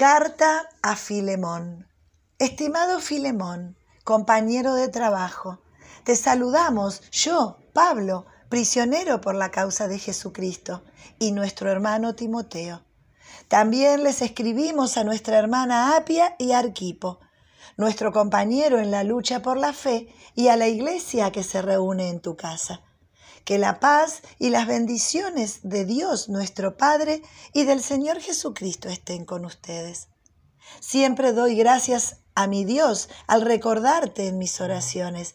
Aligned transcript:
Carta 0.00 0.66
a 0.80 0.96
Filemón. 0.96 1.86
Estimado 2.38 3.00
Filemón, 3.00 3.76
compañero 4.02 4.72
de 4.72 4.88
trabajo, 4.88 5.58
te 6.04 6.16
saludamos 6.16 7.02
yo, 7.10 7.58
Pablo, 7.74 8.24
prisionero 8.48 9.20
por 9.20 9.34
la 9.34 9.50
causa 9.50 9.88
de 9.88 9.98
Jesucristo, 9.98 10.82
y 11.18 11.32
nuestro 11.32 11.70
hermano 11.70 12.14
Timoteo. 12.14 12.82
También 13.48 14.02
les 14.02 14.22
escribimos 14.22 14.96
a 14.96 15.04
nuestra 15.04 15.36
hermana 15.36 15.94
Apia 15.94 16.34
y 16.38 16.52
Arquipo, 16.52 17.20
nuestro 17.76 18.10
compañero 18.10 18.78
en 18.78 18.90
la 18.90 19.04
lucha 19.04 19.42
por 19.42 19.58
la 19.58 19.74
fe, 19.74 20.08
y 20.34 20.48
a 20.48 20.56
la 20.56 20.68
iglesia 20.68 21.30
que 21.30 21.42
se 21.42 21.60
reúne 21.60 22.08
en 22.08 22.20
tu 22.20 22.38
casa. 22.38 22.80
Que 23.44 23.58
la 23.58 23.80
paz 23.80 24.22
y 24.38 24.50
las 24.50 24.66
bendiciones 24.66 25.60
de 25.62 25.84
Dios 25.84 26.28
nuestro 26.28 26.76
Padre 26.76 27.22
y 27.52 27.64
del 27.64 27.82
Señor 27.82 28.20
Jesucristo 28.20 28.88
estén 28.88 29.24
con 29.24 29.44
ustedes. 29.44 30.08
Siempre 30.78 31.32
doy 31.32 31.56
gracias 31.56 32.18
a 32.34 32.46
mi 32.46 32.64
Dios 32.64 33.08
al 33.26 33.42
recordarte 33.42 34.28
en 34.28 34.38
mis 34.38 34.60
oraciones, 34.60 35.34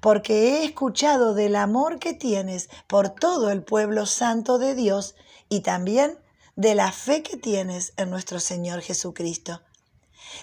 porque 0.00 0.60
he 0.60 0.64
escuchado 0.64 1.34
del 1.34 1.56
amor 1.56 1.98
que 1.98 2.14
tienes 2.14 2.68
por 2.86 3.10
todo 3.10 3.50
el 3.50 3.62
pueblo 3.62 4.06
santo 4.06 4.58
de 4.58 4.74
Dios 4.74 5.14
y 5.48 5.60
también 5.60 6.18
de 6.54 6.74
la 6.74 6.92
fe 6.92 7.22
que 7.22 7.36
tienes 7.36 7.92
en 7.96 8.10
nuestro 8.10 8.40
Señor 8.40 8.80
Jesucristo. 8.80 9.60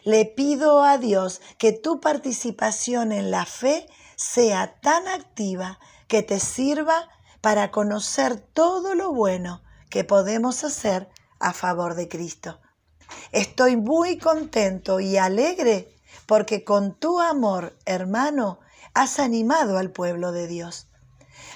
Le 0.03 0.25
pido 0.25 0.83
a 0.83 0.97
Dios 0.97 1.41
que 1.57 1.71
tu 1.71 1.99
participación 1.99 3.11
en 3.11 3.31
la 3.31 3.45
fe 3.45 3.87
sea 4.15 4.79
tan 4.81 5.07
activa 5.07 5.79
que 6.07 6.23
te 6.23 6.39
sirva 6.39 7.09
para 7.41 7.71
conocer 7.71 8.39
todo 8.39 8.95
lo 8.95 9.11
bueno 9.13 9.63
que 9.89 10.03
podemos 10.03 10.63
hacer 10.63 11.09
a 11.39 11.53
favor 11.53 11.95
de 11.95 12.07
Cristo. 12.07 12.59
Estoy 13.31 13.75
muy 13.75 14.17
contento 14.17 14.99
y 14.99 15.17
alegre 15.17 15.93
porque 16.25 16.63
con 16.63 16.97
tu 16.97 17.19
amor, 17.19 17.75
hermano, 17.85 18.59
has 18.93 19.19
animado 19.19 19.77
al 19.77 19.91
pueblo 19.91 20.31
de 20.31 20.47
Dios. 20.47 20.87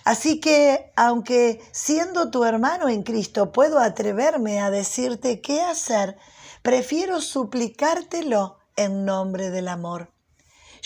Así 0.04 0.40
que, 0.40 0.92
aunque 0.96 1.62
siendo 1.72 2.32
tu 2.32 2.44
hermano 2.44 2.90
en 2.90 3.04
Cristo 3.04 3.52
puedo 3.52 3.80
atreverme 3.80 4.62
a 4.62 4.72
decirte 4.72 5.42
qué 5.42 5.62
hacer, 5.62 6.18
prefiero 6.62 7.22
suplicártelo 7.22 8.58
en 8.76 9.06
nombre 9.06 9.50
del 9.50 9.68
amor. 9.68 10.12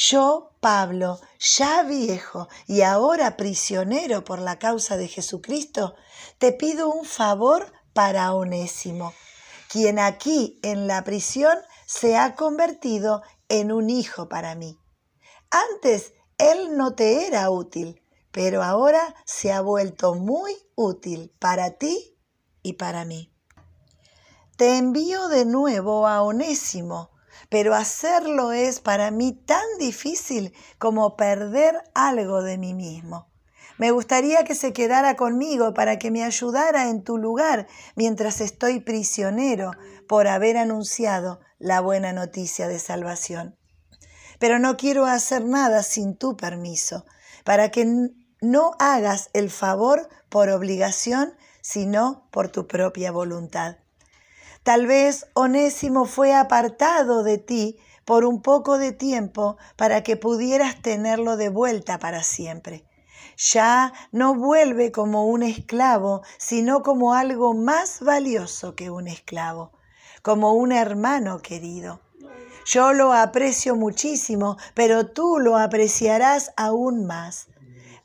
Yo, 0.04 0.56
Pablo, 0.60 1.20
ya 1.38 1.84
viejo 1.84 2.48
y 2.66 2.82
ahora 2.82 3.38
prisionero 3.38 4.24
por 4.24 4.40
la 4.40 4.58
causa 4.58 4.98
de 4.98 5.08
Jesucristo, 5.08 5.94
te 6.40 6.54
pido 6.54 6.90
un 6.90 7.06
favor 7.06 7.72
para 7.94 8.34
Onésimo, 8.34 9.14
quien 9.70 10.00
aquí 10.00 10.60
en 10.64 10.88
la 10.88 11.04
prisión 11.04 11.56
se 11.86 12.18
ha 12.18 12.36
convertido 12.36 13.22
en 13.48 13.72
un 13.72 13.92
hijo 13.92 14.28
para 14.28 14.56
mí. 14.56 14.80
Antes 15.52 16.14
él 16.40 16.76
no 16.76 16.96
te 16.96 17.28
era 17.28 17.52
útil, 17.52 18.02
pero 18.32 18.64
ahora 18.64 19.14
se 19.28 19.52
ha 19.52 19.62
vuelto 19.62 20.16
muy 20.16 20.56
útil 20.74 21.32
para 21.38 21.78
ti 21.78 22.18
y 22.64 22.74
para 22.74 23.06
mí. 23.06 23.32
Te 24.58 24.80
envío 24.80 25.28
de 25.28 25.46
nuevo 25.46 26.08
a 26.08 26.24
Onésimo, 26.24 27.12
pero 27.52 27.76
hacerlo 27.76 28.54
es 28.54 28.80
para 28.80 29.12
mí 29.12 29.34
tan 29.34 29.66
difícil 29.78 30.54
como 30.80 31.18
perder 31.18 31.84
algo 31.94 32.42
de 32.42 32.58
mí 32.58 32.74
mismo. 32.74 33.28
Me 33.78 33.92
gustaría 33.92 34.46
que 34.46 34.56
se 34.56 34.72
quedara 34.72 35.18
conmigo 35.18 35.74
para 35.74 36.00
que 36.00 36.12
me 36.12 36.24
ayudara 36.24 36.88
en 36.88 37.04
tu 37.04 37.18
lugar 37.18 37.68
mientras 37.98 38.40
estoy 38.40 38.80
prisionero 38.80 39.72
por 40.08 40.30
haber 40.30 40.56
anunciado 40.56 41.42
la 41.60 41.82
buena 41.82 42.14
noticia 42.14 42.70
de 42.70 42.80
salvación. 42.80 43.58
Pero 44.40 44.58
no 44.58 44.78
quiero 44.78 45.06
hacer 45.06 45.44
nada 45.44 45.84
sin 45.84 46.16
tu 46.16 46.38
permiso, 46.38 47.06
para 47.44 47.70
que 47.70 47.86
no 48.40 48.72
hagas 48.80 49.30
el 49.34 49.50
favor 49.50 50.08
por 50.30 50.48
obligación, 50.48 51.34
sino 51.62 52.30
por 52.32 52.48
tu 52.48 52.66
propia 52.66 53.12
voluntad. 53.12 53.81
Tal 54.64 54.86
vez 54.86 55.26
Onésimo 55.34 56.06
fue 56.06 56.36
apartado 56.36 57.24
de 57.24 57.40
ti 57.40 57.80
por 58.06 58.26
un 58.26 58.44
poco 58.44 58.78
de 58.78 58.92
tiempo 58.92 59.58
para 59.76 60.04
que 60.04 60.18
pudieras 60.18 60.82
tenerlo 60.84 61.36
de 61.36 61.50
vuelta 61.50 61.98
para 61.98 62.22
siempre. 62.22 62.86
Ya 63.38 63.92
no 64.12 64.36
vuelve 64.36 64.92
como 64.92 65.26
un 65.26 65.42
esclavo, 65.42 66.22
sino 66.38 66.84
como 66.84 67.16
algo 67.16 67.56
más 67.56 68.02
valioso 68.02 68.76
que 68.76 68.92
un 68.92 69.08
esclavo, 69.08 69.72
como 70.22 70.54
un 70.54 70.72
hermano 70.72 71.40
querido. 71.40 72.02
Yo 72.66 72.94
lo 72.94 73.14
aprecio 73.14 73.76
muchísimo, 73.76 74.58
pero 74.76 75.08
tú 75.08 75.40
lo 75.40 75.58
apreciarás 75.58 76.54
aún 76.56 77.08
más, 77.08 77.48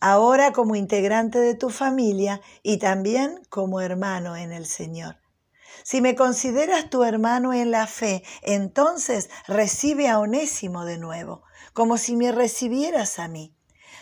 ahora 0.01 0.53
como 0.53 0.75
integrante 0.75 1.39
de 1.39 1.55
tu 1.55 1.69
familia 1.69 2.41
y 2.63 2.79
también 2.79 3.43
como 3.51 3.83
hermano 3.83 4.37
en 4.37 4.53
el 4.53 4.65
Señor. 4.65 5.26
Si 5.83 6.01
me 6.01 6.15
consideras 6.15 6.91
tu 6.91 7.05
hermano 7.05 7.53
en 7.53 7.71
la 7.71 7.87
fe, 7.87 8.23
entonces 8.43 9.31
recibe 9.47 10.09
a 10.09 10.19
Onésimo 10.19 10.85
de 10.85 10.99
nuevo, 10.99 11.43
como 11.73 11.97
si 11.99 12.17
me 12.17 12.33
recibieras 12.33 13.19
a 13.19 13.29
mí. 13.29 13.55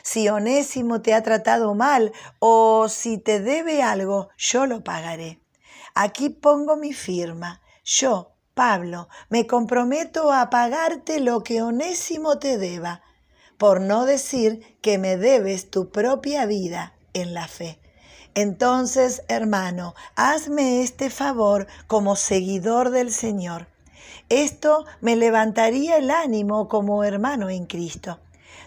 Si 0.02 0.28
Onésimo 0.28 1.00
te 1.00 1.14
ha 1.14 1.22
tratado 1.22 1.74
mal 1.74 2.12
o 2.38 2.88
si 2.88 3.18
te 3.18 3.40
debe 3.40 3.82
algo, 3.82 4.28
yo 4.36 4.66
lo 4.66 4.84
pagaré. 4.84 5.40
Aquí 5.94 6.28
pongo 6.28 6.76
mi 6.76 6.92
firma. 6.92 7.62
Yo, 7.84 8.32
Pablo, 8.54 9.08
me 9.28 9.46
comprometo 9.46 10.32
a 10.32 10.50
pagarte 10.50 11.20
lo 11.20 11.42
que 11.42 11.62
Onésimo 11.62 12.38
te 12.38 12.58
deba, 12.58 13.02
por 13.58 13.80
no 13.80 14.04
decir 14.04 14.78
que 14.80 14.98
me 14.98 15.16
debes 15.16 15.70
tu 15.70 15.90
propia 15.90 16.46
vida 16.46 16.94
en 17.14 17.32
la 17.32 17.48
fe. 17.48 17.80
Entonces, 18.34 19.22
hermano, 19.28 19.94
hazme 20.16 20.82
este 20.82 21.08
favor 21.08 21.68
como 21.86 22.16
seguidor 22.16 22.90
del 22.90 23.12
Señor. 23.12 23.68
Esto 24.28 24.84
me 25.00 25.14
levantaría 25.14 25.96
el 25.96 26.10
ánimo 26.10 26.68
como 26.68 27.04
hermano 27.04 27.48
en 27.48 27.66
Cristo. 27.66 28.18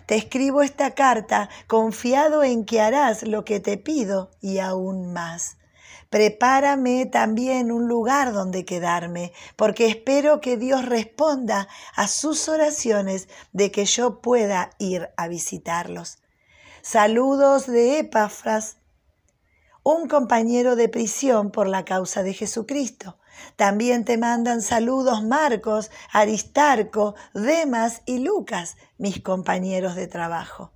Te 0.05 0.15
escribo 0.15 0.61
esta 0.61 0.91
carta 0.91 1.49
confiado 1.67 2.43
en 2.43 2.63
que 2.63 2.79
harás 2.79 3.23
lo 3.23 3.43
que 3.43 3.59
te 3.59 3.77
pido 3.77 4.31
y 4.39 4.59
aún 4.59 5.11
más. 5.11 5.57
Prepárame 6.09 7.05
también 7.05 7.69
un 7.69 7.89
lugar 7.89 8.31
donde 8.31 8.63
quedarme, 8.63 9.33
porque 9.57 9.87
espero 9.87 10.39
que 10.39 10.55
Dios 10.55 10.85
responda 10.85 11.67
a 11.93 12.07
sus 12.07 12.47
oraciones 12.47 13.27
de 13.51 13.71
que 13.71 13.83
yo 13.83 14.21
pueda 14.21 14.69
ir 14.79 15.09
a 15.17 15.27
visitarlos. 15.27 16.19
Saludos 16.81 17.67
de 17.67 17.99
Epafras, 17.99 18.77
un 19.89 20.09
compañero 20.09 20.75
de 20.75 20.89
prisión 20.89 21.49
por 21.49 21.65
la 21.65 21.85
causa 21.85 22.21
de 22.21 22.33
Jesucristo. 22.33 23.17
También 23.55 24.03
te 24.03 24.17
mandan 24.17 24.61
saludos 24.61 25.23
Marcos, 25.23 25.91
Aristarco, 26.11 27.15
Demas 27.33 28.01
y 28.05 28.19
Lucas, 28.19 28.75
mis 28.97 29.21
compañeros 29.21 29.95
de 29.95 30.07
trabajo. 30.07 30.73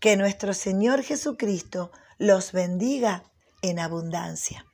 Que 0.00 0.16
nuestro 0.16 0.54
Señor 0.54 1.02
Jesucristo 1.02 1.90
los 2.16 2.52
bendiga 2.52 3.24
en 3.60 3.78
abundancia. 3.80 4.64